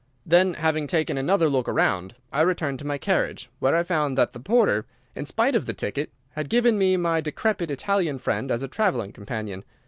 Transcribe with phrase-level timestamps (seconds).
[0.25, 4.31] Then, having taken another look round, I returned to my carriage, where I found that
[4.33, 8.63] the porter, in spite of the ticket, had given me my decrepit Italian friend as
[8.63, 9.63] a traveling companion.